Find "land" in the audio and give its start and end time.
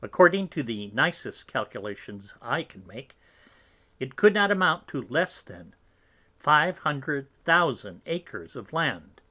8.72-9.22